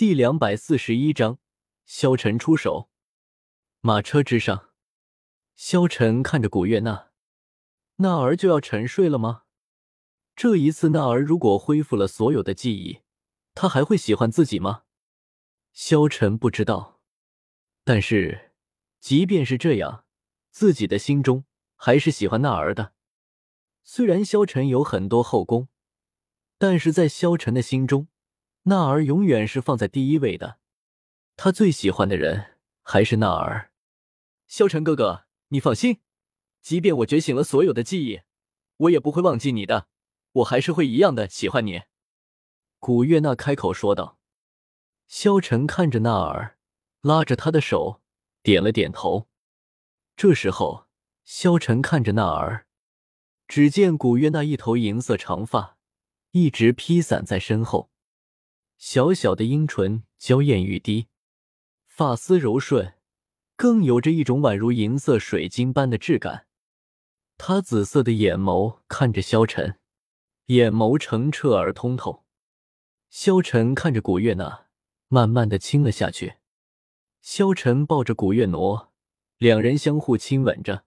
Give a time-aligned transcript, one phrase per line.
[0.00, 1.38] 第两百四十一章，
[1.84, 2.88] 萧晨出手。
[3.82, 4.70] 马车之上，
[5.56, 7.10] 萧晨看着古月娜，
[7.96, 9.42] 娜儿就要沉睡了吗？
[10.34, 13.00] 这一次，娜儿如果恢复了所有的记忆，
[13.54, 14.84] 他还会喜欢自己吗？
[15.74, 17.02] 萧晨不知道，
[17.84, 18.52] 但是
[19.00, 20.06] 即便是这样，
[20.50, 21.44] 自己的心中
[21.76, 22.94] 还是喜欢娜儿的。
[23.84, 25.68] 虽然萧晨有很多后宫，
[26.56, 28.08] 但是在萧晨的心中。
[28.64, 30.58] 娜儿永远是放在第一位的，
[31.36, 33.72] 他最喜欢的人还是娜儿。
[34.46, 36.00] 萧晨哥哥，你放心，
[36.60, 38.20] 即便我觉醒了所有的记忆，
[38.76, 39.88] 我也不会忘记你的，
[40.32, 41.82] 我还是会一样的喜欢你。
[42.78, 44.18] 古月娜开口说道。
[45.08, 46.56] 萧晨看着娜儿，
[47.00, 48.00] 拉着她的手，
[48.42, 49.28] 点了点头。
[50.16, 50.86] 这时候，
[51.24, 52.66] 萧晨看着娜儿，
[53.48, 55.78] 只见古月娜一头银色长发
[56.30, 57.89] 一直披散在身后。
[58.80, 61.08] 小小的樱唇娇艳欲滴，
[61.86, 62.94] 发丝柔顺，
[63.54, 66.46] 更有着一种宛如银色水晶般的质感。
[67.36, 69.78] 她紫色的眼眸看着萧晨，
[70.46, 72.24] 眼眸澄澈而通透。
[73.10, 74.68] 萧晨看着古月娜，
[75.08, 76.36] 慢慢的亲了下去。
[77.20, 78.94] 萧晨抱着古月挪，
[79.36, 80.86] 两人相互亲吻着。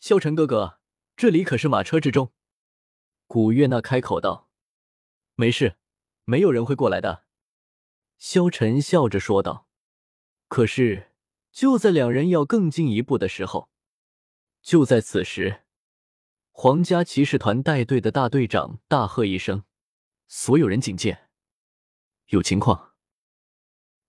[0.00, 0.80] 萧晨哥哥，
[1.16, 2.32] 这里可是马车之中。
[3.28, 4.50] 古月娜开口道
[5.36, 5.76] ：“没事。”
[6.26, 7.24] 没有人会过来的，
[8.16, 9.68] 萧晨笑着说道。
[10.48, 11.12] 可是，
[11.52, 13.68] 就在两人要更进一步的时候，
[14.62, 15.64] 就在此时，
[16.50, 19.64] 皇家骑士团带队的大队长大喝一声
[20.26, 21.28] ：“所有人警戒，
[22.28, 22.92] 有情况！”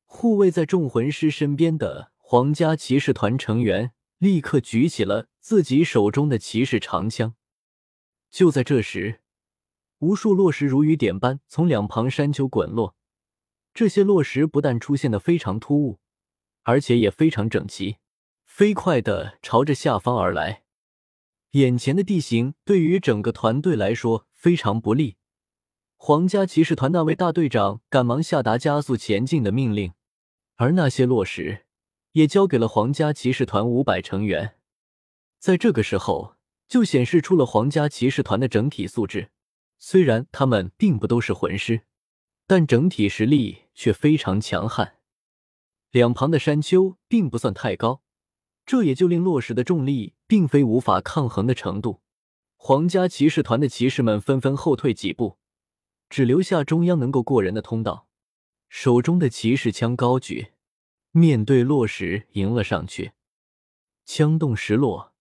[0.06, 7.36] 护卫在众魂师身边的皇家骑士团成员立刻举起了自己手中的骑士长枪。
[8.30, 9.22] 就在这时。
[10.00, 12.96] 无数落石如雨点般从两旁山丘滚落，
[13.74, 16.00] 这些落石不但出现的非常突兀，
[16.64, 17.98] 而且也非常整齐，
[18.46, 20.64] 飞快的朝着下方而来。
[21.52, 25.16] 眼前的地形对于整个团队来说非常不利，
[25.96, 29.94] 皇家骑士团那位大队长赶忙下达加速前进的命令，
[30.58, 31.66] 而那些落石
[32.12, 34.56] 也交给了皇家骑士团五百成员。
[35.40, 36.36] 在这个时候，
[36.68, 39.30] 就显示出了皇家骑士团的整体素质。
[39.78, 41.82] 虽然他们并不都是魂师，
[42.48, 44.98] 但整体实力却非常强悍。
[45.92, 48.02] 两旁的山丘并不算太高，
[48.66, 52.02] 这也就令落石的重力并非无法抗衡的程度。
[52.58, 55.38] 皇家骑士团的骑士们纷纷后退几步，
[56.10, 58.08] 只留下中央能够过人的通道，
[58.68, 60.54] 手中的骑士枪高举，
[61.12, 63.12] 面对落石迎了上去。
[64.04, 65.15] 枪动石落。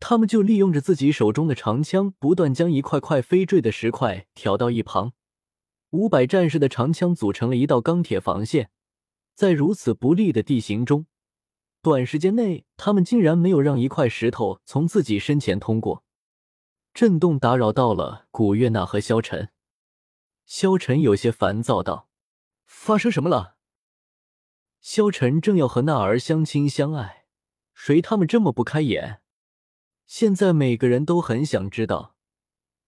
[0.00, 5.12] 他们就利用着自己手中的长枪，不断将一块块飞坠的石块挑到一旁。
[5.90, 8.70] 五百战士的长枪组成了一道钢铁防线，
[9.34, 11.06] 在如此不利的地形中，
[11.82, 16.04] 短时间内他们竟然没有让一块石头从自己身前通过。
[16.92, 19.50] 震动打扰到了古月娜和萧晨，
[20.44, 22.08] 萧晨有些烦躁道
[22.66, 23.56] ：“发生什么了？”
[24.80, 27.26] 萧晨正要和娜儿相亲相爱，
[27.72, 29.20] 谁他们这么不开眼？
[30.08, 32.16] 现在每个人都很想知道，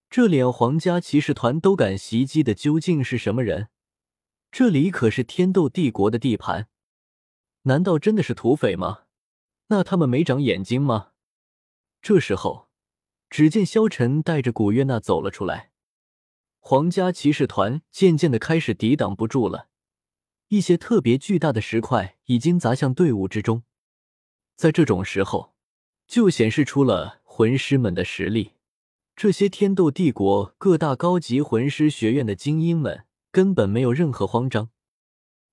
[0.09, 3.67] 这连皇家骑士团都敢袭击的究竟是什么人？
[4.51, 6.67] 这里可是天斗帝国的地盘，
[7.61, 9.03] 难道真的是土匪吗？
[9.67, 11.11] 那他们没长眼睛吗？
[12.01, 12.69] 这时候，
[13.29, 15.71] 只见萧晨带着古月娜走了出来，
[16.57, 19.69] 皇家骑士团渐渐的开始抵挡不住了，
[20.47, 23.61] 一些特别巨大的石块已经砸向队伍之中，
[24.55, 25.50] 在这种时候。
[26.11, 28.51] 就显示出了魂师们的实力。
[29.15, 34.71] 这些天斗帝国各大高级魂师学院的精英们根本没有任何慌张，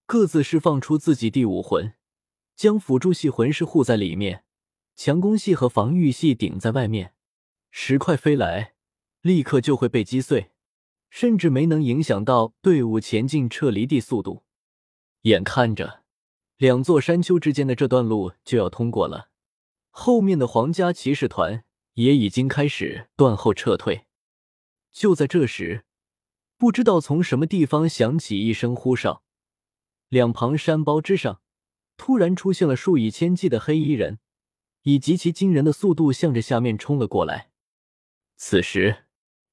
[0.05, 1.95] 各自释放出自己第五魂，
[2.57, 4.43] 将辅助系魂师护在里面，
[4.97, 7.15] 强攻系和防御系顶在外面。
[7.71, 8.75] 石块飞来，
[9.21, 10.51] 立刻就会被击碎，
[11.09, 14.43] 甚至没能影响到队伍前进撤离地速度。
[15.23, 16.03] 眼看着
[16.57, 19.29] 两座山丘之间的这段路就要通过了。
[20.01, 21.65] 后面的皇家骑士团
[21.95, 24.07] 也已经开始断后撤退。
[24.93, 25.85] 就在这时，
[26.57, 29.25] 不知道从什么地方响起一声呼哨，
[30.09, 31.41] 两旁山包之上
[31.97, 34.21] 突然出现了数以千计的黑衣人，
[34.85, 37.51] 以极其惊人的速度向着下面冲了过来。
[38.37, 39.07] 此时，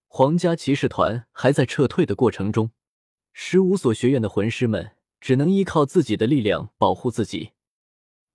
[0.07, 2.69] 皇家骑士团还在撤退的过程中，
[3.33, 7.53] 十五所学院的魂师们只能依靠自己的力量保护自己。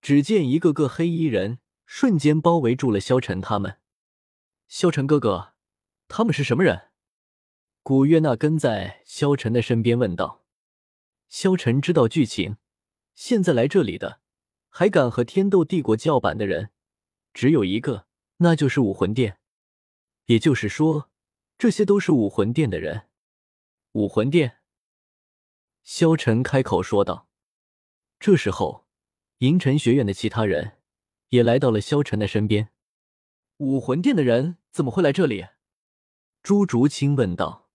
[0.02, 1.60] 只见一个个黑衣人。
[1.92, 3.80] 瞬间包围住了萧晨他们。
[4.68, 5.54] 萧晨哥哥，
[6.06, 6.90] 他们是什么人？
[7.82, 10.44] 古月娜跟在萧晨的身边问道。
[11.28, 12.58] 萧晨知道剧情，
[13.16, 14.20] 现在来这里的，
[14.68, 16.70] 还敢和天斗帝国叫板的人，
[17.34, 19.40] 只有一个，那就是武魂殿。
[20.26, 21.10] 也就是说，
[21.58, 23.08] 这些都是武魂殿的人。
[23.94, 24.58] 武魂殿，
[25.82, 27.28] 萧晨开口说道。
[28.20, 28.86] 这时候，
[29.38, 30.76] 银尘学院的其他人
[31.30, 32.70] 也来到了萧晨的身边。
[33.56, 35.46] 武魂殿的人怎么会来这里？
[36.42, 37.68] 朱竹清问道。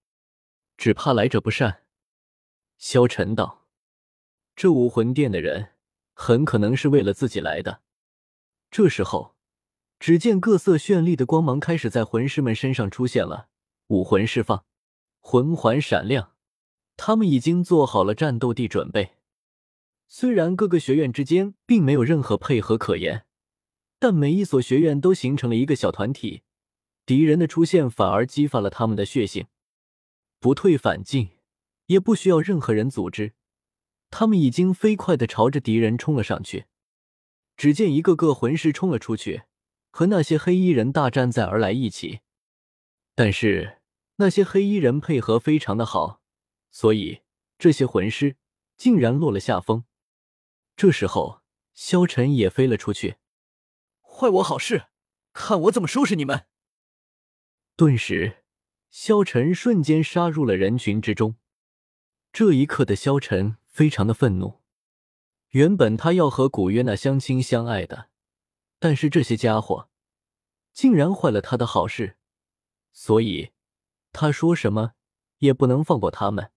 [0.77, 1.83] 只怕来者不善。
[2.77, 3.67] 萧晨道
[4.55, 5.69] ：“这武魂殿的人
[6.13, 7.81] 很可能是为了自己来的。”
[8.69, 9.35] 这时候，
[9.99, 13.47] 只见各色绚丽的光芒开始在魂师们身上出现了，
[13.87, 14.65] 武魂释放，
[15.21, 16.33] 魂环闪亮，
[16.97, 19.15] 他们已经做好了战斗地准备。
[20.09, 23.25] 虽然各个学院之间并没有任何配合可言，
[23.99, 26.43] 但每一所学院都形成了一个小团体，
[27.05, 29.47] 敌人的出现反而激发了他们的血性。
[30.39, 31.29] 不退反进，
[31.87, 33.33] 也不需要任何人组织，
[34.11, 36.65] 他们已经飞快的朝着敌人冲了上去。
[37.57, 39.43] 只见一个个魂师冲了出去，
[39.89, 42.19] 和那些黑衣人大战在而来一起。
[43.15, 43.79] 但是
[44.17, 46.21] 那些黑衣人配合非常的好，
[46.69, 47.21] 所以
[47.57, 48.35] 这些魂师
[48.75, 49.85] 竟然落了下风。
[50.75, 51.41] 这时候，
[51.73, 53.15] 萧晨也飞了出去，
[54.17, 54.85] 坏我好事，
[55.33, 56.47] 看我怎么收拾你们！
[57.75, 58.45] 顿时。
[58.89, 61.35] 萧晨瞬间杀入了人群之中。
[62.31, 64.61] 这一刻的萧晨非常的愤怒。
[65.49, 68.09] 原本他要和古月娜相亲相爱的，
[68.79, 69.89] 但是这些家伙
[70.71, 72.15] 竟然坏了他的好事，
[72.93, 73.51] 所以
[74.13, 74.93] 他说什么
[75.39, 76.53] 也不能放过他们。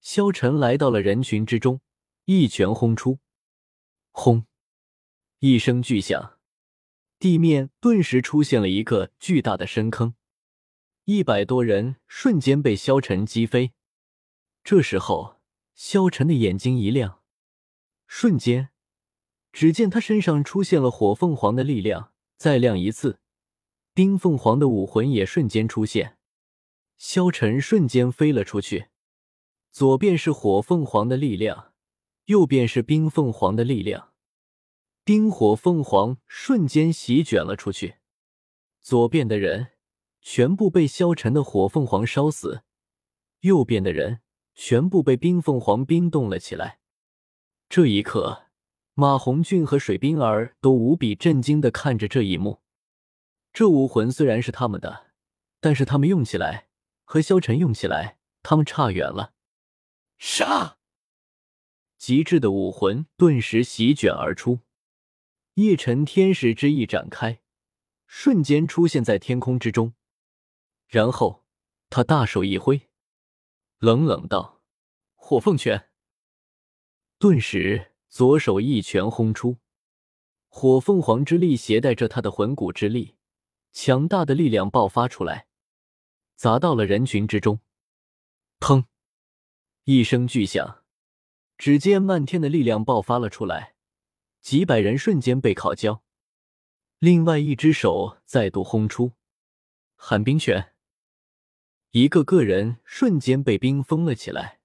[0.00, 1.80] 萧晨来到了人群之中，
[2.26, 3.18] 一拳轰出，
[4.12, 4.46] 轰！
[5.40, 6.37] 一声巨响，
[7.18, 10.14] 地面顿时出现了一个巨大的深坑。
[11.04, 13.72] 一百多人瞬间被萧晨击飞。
[14.62, 15.36] 这时候，
[15.74, 17.22] 萧晨的眼睛一亮，
[18.06, 18.68] 瞬间，
[19.52, 23.20] 只见他身上出现了火凤凰的力量，再亮一次，
[23.94, 26.18] 冰凤凰的武魂也瞬间出现。
[26.98, 28.88] 萧晨瞬间飞了出去，
[29.70, 31.72] 左边是火凤凰的力量，
[32.26, 34.07] 右边是冰凤凰的力量，
[35.08, 37.94] 冰火凤凰瞬间席卷了出去，
[38.82, 39.68] 左边的人。
[40.20, 42.62] 全部被萧晨的火凤凰烧死，
[43.40, 44.20] 右边的人
[44.54, 46.80] 全部被冰凤凰冰冻了起来。
[47.70, 48.48] 这一刻，
[48.92, 52.60] 马红俊和水冰儿都无比震惊的看着这一幕。
[53.54, 55.06] 这武魂虽然是他们的，
[55.58, 56.68] 但是他们用起来
[57.04, 59.32] 和萧晨用起来，他们差远了。
[60.18, 60.76] 杀！
[61.96, 64.58] 极致的武魂顿时席卷而出，
[65.58, 67.40] 夜尘天使之翼展开，
[68.06, 69.92] 瞬间出现在天空之中。
[70.86, 71.44] 然后，
[71.90, 72.88] 他大手一挥，
[73.78, 74.62] 冷冷道
[75.16, 75.90] ：“火凤拳。”
[77.18, 79.56] 顿时，左手一拳轰出，
[80.46, 83.16] 火凤凰之力携带着他的魂骨之力，
[83.72, 85.48] 强大的力量爆发出来，
[86.36, 87.58] 砸到了人群之中。
[88.60, 88.84] 砰！
[89.82, 90.84] 一声巨响，
[91.56, 93.74] 只见漫天的力量爆发了出来，
[94.40, 96.02] 几百人瞬间被烤焦。
[96.98, 99.12] 另外一只手再度轰出
[99.94, 100.74] 寒冰拳。
[101.92, 104.57] 一个个人瞬间被冰封了起来。